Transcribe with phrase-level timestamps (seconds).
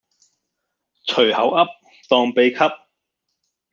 [1.07, 1.67] 隨口噏
[2.09, 2.71] 當秘笈